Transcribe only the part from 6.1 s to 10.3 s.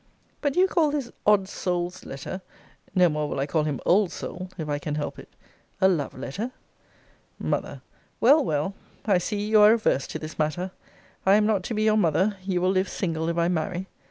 letter? M. Well, well, I see you are averse to